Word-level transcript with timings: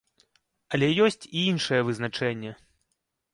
Але 0.77 0.87
ёсць 1.07 1.27
і 1.27 1.39
іншае 1.51 1.79
вызначэнне. 1.91 2.51